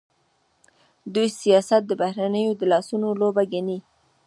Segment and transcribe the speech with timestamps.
[1.13, 3.79] دوی سیاست د بهرنیو د لاسونو لوبه ګڼي.